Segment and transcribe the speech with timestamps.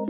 [0.00, 0.08] こん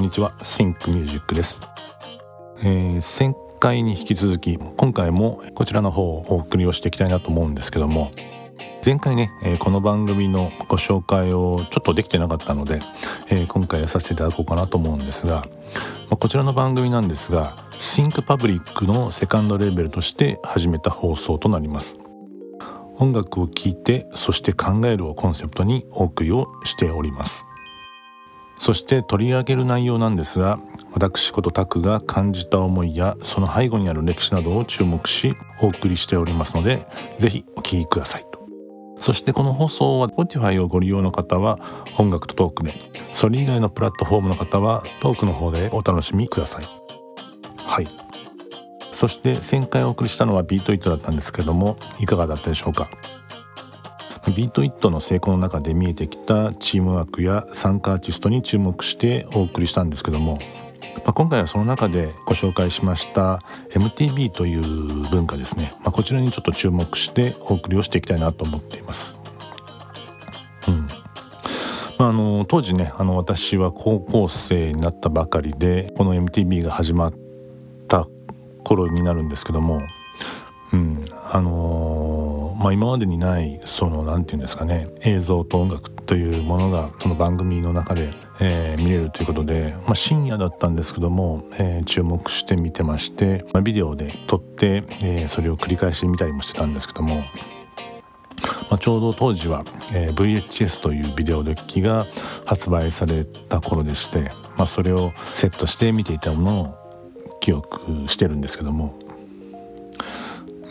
[0.00, 0.34] にちは。
[0.42, 1.60] シンクミュージックです、
[2.62, 8.10] えー、前回に引き続き今回もこちらの方をお送りをしていきたいなと思うんですけども
[8.84, 12.80] 前回ね、え、この番組のご紹介をちょっとできてなかったので、
[13.30, 15.46] え、今回やさせていただこうかなと思うんですが、
[16.10, 21.96] ま、こちらの番組なんですが Think Public のセカンドレーベルとして始めた放送となります。
[22.96, 27.46] 音楽を聴いてそして考えるをコンセプトにお送りをしております。
[28.58, 30.58] そして取り上げる内容なんですが
[30.92, 36.86] 私ことタクが感じた思いやその背後にある歴史などを注目しお送りしておりますので
[37.18, 38.26] ぜひお聴きください。
[38.30, 38.42] と
[38.98, 41.58] そしてこの放送は Spotify をご利用の方は
[41.98, 42.74] 音楽とトークで
[43.12, 46.64] それ以外のプラットフォームの方はトークの方でお楽しみください。
[47.56, 47.88] はい。
[48.90, 52.90] そして前回お送りしたのはビートイットだったんですけどもいかがだったでしょうか？
[54.36, 60.38] ビートイットの成功の中で見えてきたチームワークや参加アーティストに注目してお送りしたんですけども、
[60.96, 63.40] まあ、今回はその中でご紹介しました
[63.70, 64.62] MTV という
[65.10, 69.14] 文化ですね、まあ、こちらにちょっと注目してお送りをしていきたいなと思っています。
[70.68, 70.86] うん。
[71.98, 77.14] まあ、あの当時ねあの私は高校生になったばかりでこの MTV が始まっ
[77.88, 78.06] た
[78.64, 79.82] 頃になるんですけども、
[80.72, 82.21] うん、あのー、
[82.62, 97.24] まあ、今までにないその何て言うんですかね映像と音楽というものがその番組の中で、えー、見れるということで、まあ、深夜だったんですけども、えー、注目して見てまして、まあ、ビデオで撮って、えそれを繰り返し見たりもしてたんですけども。
[98.70, 102.06] まあ、ちょうど当時は、え VHS というビデオデッキが
[102.44, 108.98] 発売された頃でして、まあ、それをセットして見ていたものを記憶してるんですけども、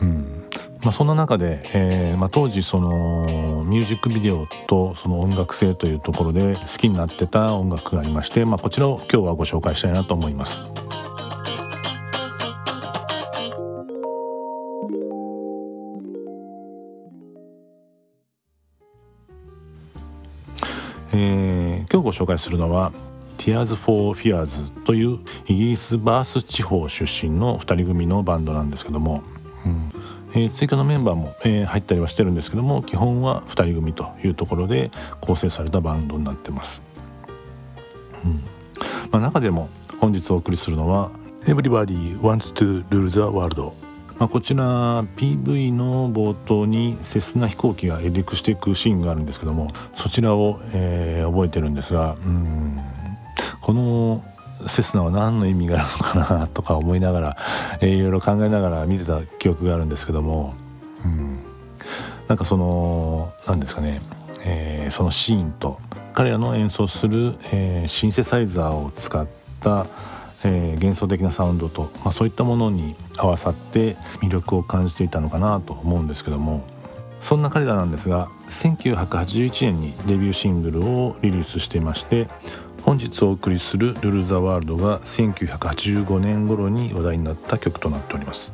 [0.00, 0.39] うん
[0.82, 10.62] まあ、そんな中で、えーまあ、当時そのミュージックビデオとその音楽性というところで好きになってた音楽がありまして、まあ、こちらを今日はご紹介したいなと思います。
[21.12, 22.92] えー、今日ご紹介するのは
[23.36, 29.22] Tears for Fears というイギリスバース地方出身の2人組のバンドなんですけども、
[29.66, 29.89] うん
[30.32, 36.82] えー、追加のメンバーも、えー、入ったりはしてるんですけども基本は2人組というところで構成されたバンドになってます、
[38.24, 38.42] うん。
[39.10, 39.68] まあ、中でも
[39.98, 41.10] 本日お送りするのは
[41.44, 43.72] 「Everybody Wants to Rule the World」
[44.18, 52.78] まあ、こちら PV の冒頭にセスナ飛行機が離陸していくシーンがあるんですけどもそちらを、えー、覚えてるんですがうん。
[53.62, 54.24] この
[54.66, 55.88] セスナは何の意味がある
[56.18, 57.36] のかなとか思いながら、
[57.80, 60.54] えー、いろいろ考えながら見てた記憶があるんですけども、
[61.04, 61.40] うん、
[62.28, 64.00] なんかその何ですかね、
[64.44, 65.78] えー、そのシーンと
[66.12, 69.26] 彼らの演奏する、えー、シンセサイザーを使っ
[69.60, 69.86] た、
[70.44, 76.62] えー、幻想的なサウンドと、まあ、そういったものに合わさって魅力を感じていたのかなと思うんですけども
[77.20, 82.28] そんな彼らなんですが1981年にデビューシングルをリリースしていまして
[82.84, 88.52] 本日お送りする「ルル・ザ・ワールド」が1985年頃に話題になった曲となっております。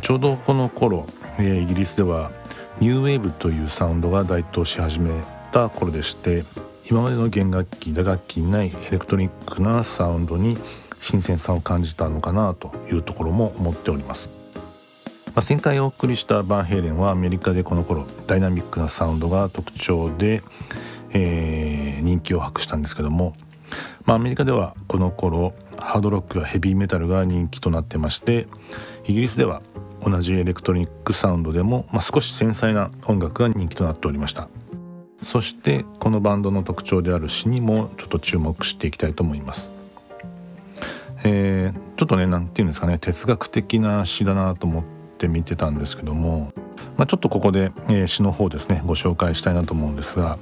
[0.00, 1.06] ちょうどこの頃、
[1.38, 2.30] イギリスでは
[2.80, 5.10] ニューウェーブというサウンドが台頭し始め
[5.52, 6.44] た頃でして
[6.88, 10.56] 今までの弦楽器打楽器にないエレクトリックなサウンドに
[11.00, 14.30] 新鮮さを感じたのかなというところも思っております、
[15.34, 20.42] まあ、前回お送りしたバンヘイレンはアメリカでこの頃ダイナミックなサウンドが特徴で
[21.12, 21.59] えー、
[22.00, 23.34] 人気を博したんですけども、
[24.04, 28.46] まあ、アメリカではこの頃ハードロックやヘビーメタルが人気となってまして
[29.04, 29.62] イギリスでは
[30.04, 34.48] 同じエレクトロニックサウンドでも、まあ、少し繊細な音楽が人気となっておりました。
[35.22, 39.70] そしてこのバンドの特徴である詩にもちょっと注目していきたいと思います。
[41.24, 44.84] えー、ちょっとね何て言うんですかね哲学的な詩だなと思っ
[45.18, 46.52] て見てたんですけども、
[46.96, 50.38] まあ、ちょっとここで、えー、詩の方ですねご紹介したいなと思うんですが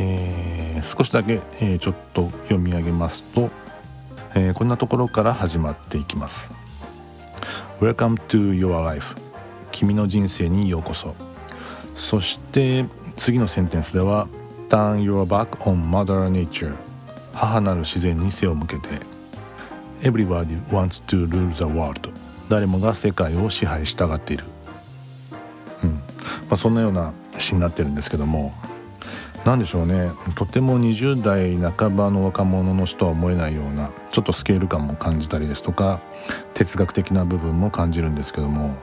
[0.00, 0.47] えー、
[0.82, 3.50] 少しだけ、えー、ちょっと読み上げますと、
[4.34, 6.50] えー、こんなところから始まっていきます。
[7.80, 9.16] Welcome to your life.
[9.72, 11.14] 君の人生にようこそ。
[11.94, 12.84] そして
[13.16, 14.28] 次のセンテンスでは
[14.68, 16.74] Turn your back on mother nature.
[17.32, 18.88] 母なる自然に背を向けて。
[20.02, 22.10] Everybody wants to rule the world.
[22.48, 24.44] 誰もが世界を支配したがっている。
[25.82, 25.90] うん。
[25.90, 26.00] ま
[26.50, 28.52] あ、そんなような詩になってるんですけども
[29.44, 30.10] 何でしょうね。
[30.34, 36.00] とても20代半ばの若者の人は思えないようなちょっとスケール感も感じたりですとか
[36.54, 38.74] 哲学的な部分も感じるんですけども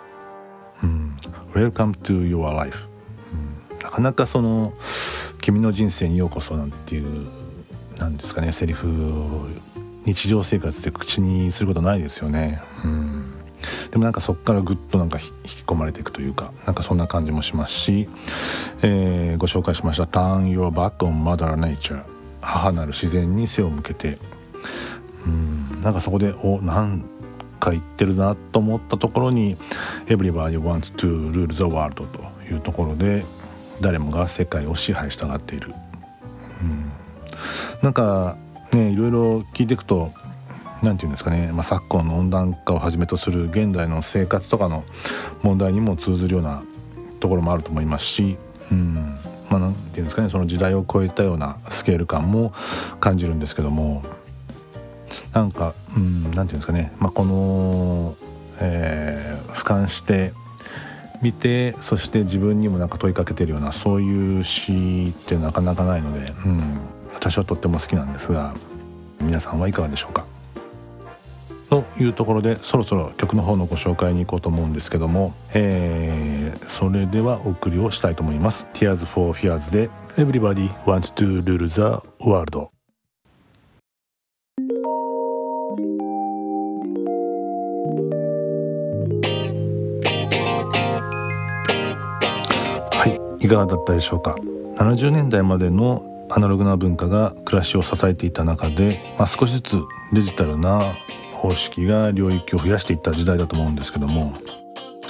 [0.82, 1.16] 「うん、
[1.54, 2.88] Welcome to your life、
[3.32, 4.72] うん」なかなかその
[5.40, 7.26] 「君の人生にようこそ」なんていう
[7.98, 9.72] なんですかねセリフを。
[10.04, 12.60] 日常生活で口にすることないですよね。
[12.84, 13.21] うん。
[13.90, 18.08] でもなんかそこからぐっとなんか引き込まれていくというかなんかそんな感じもしますし、
[18.82, 22.02] えー、ご紹介しました「Turn Your Back on Mother Nature」
[22.40, 24.18] 母なる自然に背を向けて。
[25.26, 27.04] うんなんかそこでおなん
[27.60, 29.56] か言ってるなと思ったところに
[30.06, 33.24] 「Everybody wants to rule the world」というところで
[33.80, 35.72] 誰もが世界を支配したがっている。
[36.60, 36.92] うん。
[37.82, 38.36] なんか
[38.72, 40.12] ねいろいろ聞いていくと
[40.82, 44.84] 何て言うんですかね、まあ、昨今の温暖化をはじめとする現代の生活とかの
[45.42, 46.62] 問題にも通ずるような
[47.20, 48.36] ところもあると思いますし、
[48.70, 49.16] うん。
[49.48, 50.28] まあ、なんて言うんですかね。
[50.30, 52.52] その時代を超えたようなスケール感も
[53.00, 54.02] 感じるんですけども
[55.34, 58.16] なんか、うん、なんて言うんですかね、まあ、この、
[58.58, 60.32] えー、俯瞰して
[61.20, 66.80] 見てそして自分にもなんか問いかけてるようなそういう詩ってなかなかないので、うん、
[67.12, 68.54] 私はとっても好きなんですが
[69.20, 70.24] 皆さんはいかがでしょうか？
[71.72, 78.66] というところでそろそろ曲の方のご紹介に行こうと思うんですけども、えー、それではお送りをしたいと思います。
[78.74, 79.88] Tears for Fears で
[80.18, 81.80] Everybody wants to rule the
[82.20, 82.68] world
[92.90, 93.08] は
[93.40, 94.36] いいかがだったでしょうか
[94.76, 99.80] ？70年代までのアナログな文化が暮らしを支えていた中で、まあ、少しずつ
[100.12, 100.94] デジタルな
[101.42, 104.32] 方式が領域を増やしていった時代だと思うんですけども、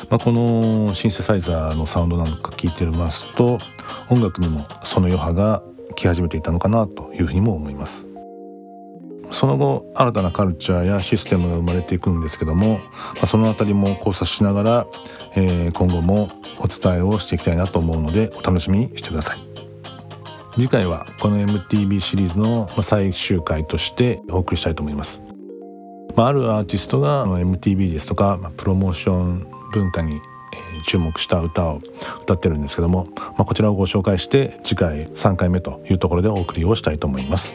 [0.08, 3.58] まあ、このシンセサイザーのサウンドなんか聞いてますと
[4.08, 5.62] 音楽にもその余波が
[5.94, 8.06] 来始めていたのかなというふうにも思います。
[9.30, 12.80] その後新たなカルチャーやシステムが生まれていくんですけども、
[13.18, 14.86] ま、その辺りも交差しながら、
[15.34, 19.38] えー、今後もお伝えをしていきたいなと思うのでお楽しみにしてください。
[20.54, 25.31] 次回はこの MTV シリーズの最終回としてお送りしたいと思います。
[26.16, 30.20] まあ、あるアーティストが MTV ですとか、まあ、プロモーション文化に
[30.86, 31.80] 注目した歌を
[32.22, 37.54] 歌ってるんですけども、まあ、こちらをご紹介して次回3回目というところでお送りをしたいと思います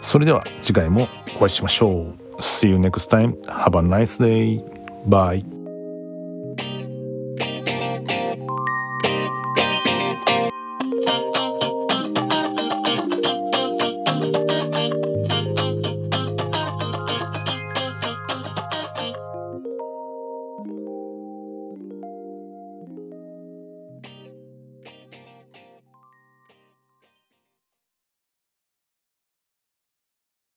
[0.00, 3.36] それでは次回もお会いしましょう See you next time.
[3.48, 4.62] Have a nice day.
[5.06, 5.55] Bye.